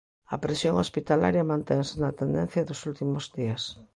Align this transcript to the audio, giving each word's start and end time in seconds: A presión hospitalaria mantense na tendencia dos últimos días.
A 0.33 0.35
presión 0.45 0.75
hospitalaria 0.83 1.49
mantense 1.51 1.93
na 2.03 2.15
tendencia 2.21 2.65
dos 2.69 2.79
últimos 2.91 3.25
días. 3.37 3.63